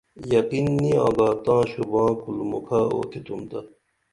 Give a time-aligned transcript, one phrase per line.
[0.33, 3.59] یقین نی آگا تاں شوباں کُل مکھہ اُوتِھی تھُمتا